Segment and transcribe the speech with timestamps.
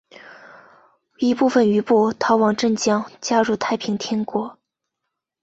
[1.19, 4.57] 一部分余部逃往镇江加入太平天国。